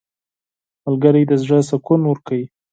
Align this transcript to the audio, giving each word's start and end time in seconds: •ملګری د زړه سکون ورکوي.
•ملګری 0.85 1.23
د 1.29 1.31
زړه 1.43 1.59
سکون 1.69 2.01
ورکوي. 2.05 2.45